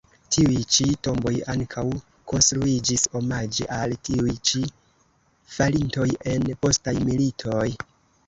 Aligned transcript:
Tiuj 0.33 0.59
ĉi 0.75 0.85
tomboj 1.07 1.33
ankaŭ 1.51 1.83
konstruiĝis 2.31 3.03
omaĝe 3.19 3.67
al 3.77 3.93
tiuj 4.09 4.33
ĉi 4.51 4.61
falintoj 5.57 6.07
en 6.35 6.49
postaj 6.65 6.95
militoj. 7.11 7.69